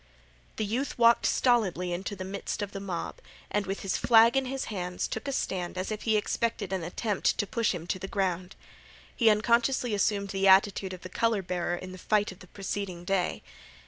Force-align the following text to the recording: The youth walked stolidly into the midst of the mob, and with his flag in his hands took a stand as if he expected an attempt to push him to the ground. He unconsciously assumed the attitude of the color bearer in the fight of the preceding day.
The 0.55 0.65
youth 0.65 0.97
walked 0.97 1.27
stolidly 1.27 1.93
into 1.93 2.15
the 2.15 2.23
midst 2.25 2.63
of 2.63 2.71
the 2.71 2.79
mob, 2.79 3.19
and 3.51 3.67
with 3.67 3.81
his 3.81 3.97
flag 3.97 4.35
in 4.35 4.45
his 4.45 4.63
hands 4.73 5.07
took 5.07 5.27
a 5.27 5.31
stand 5.31 5.77
as 5.77 5.91
if 5.91 6.01
he 6.01 6.17
expected 6.17 6.73
an 6.73 6.81
attempt 6.81 7.37
to 7.37 7.45
push 7.45 7.71
him 7.71 7.85
to 7.85 7.99
the 7.99 8.07
ground. 8.07 8.55
He 9.15 9.29
unconsciously 9.29 9.93
assumed 9.93 10.29
the 10.29 10.47
attitude 10.47 10.93
of 10.93 11.01
the 11.01 11.09
color 11.09 11.43
bearer 11.43 11.75
in 11.75 11.91
the 11.91 11.99
fight 11.99 12.31
of 12.31 12.39
the 12.39 12.47
preceding 12.47 13.05
day. 13.05 13.43